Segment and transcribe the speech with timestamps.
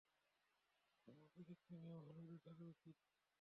[1.07, 2.95] তোমার মতো সেক্সি মেয়েরও হলিউডে থাকা উচিত।